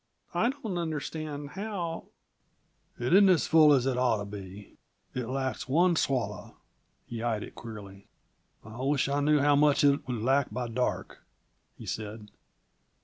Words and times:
I 0.33 0.49
don't 0.49 0.79
understand 0.79 1.51
how" 1.51 2.07
"It 2.99 3.13
isn't 3.13 3.29
as 3.29 3.45
full 3.45 3.71
as 3.71 3.85
it 3.85 3.99
ought 3.99 4.17
to 4.17 4.25
be; 4.25 4.77
it 5.13 5.27
lacks 5.27 5.69
one 5.69 5.95
swallow." 5.95 6.57
He 7.05 7.21
eyed 7.21 7.43
it 7.43 7.53
queerly. 7.53 8.07
"I 8.65 8.77
wish 8.81 9.07
I 9.07 9.19
knew 9.19 9.37
how 9.41 9.55
much 9.55 9.83
it 9.83 10.07
would 10.07 10.23
lack 10.23 10.49
by 10.49 10.69
dark," 10.69 11.23
he 11.77 11.85
said. 11.85 12.29